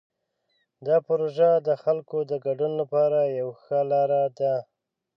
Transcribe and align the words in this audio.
دا 0.85 0.95
پروژه 1.07 1.49
د 1.67 1.69
خلکو 1.83 2.17
د 2.31 2.33
ګډون 2.45 2.71
لپاره 2.81 3.19
یوه 3.39 3.55
ښه 3.63 3.79
لاره 3.91 4.23
ده. 4.39 4.53